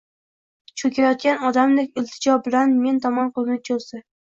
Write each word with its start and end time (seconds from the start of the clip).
Cho`kayotgan 0.81 1.43
odamdek 1.51 2.03
iltijo 2.03 2.39
bilan 2.49 2.75
men 2.89 3.01
tomon 3.07 3.33
qo`lini 3.39 3.63
cho`zdi 3.73 4.05